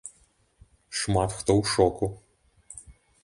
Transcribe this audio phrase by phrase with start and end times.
[0.99, 2.05] Шмат хто ў шоку.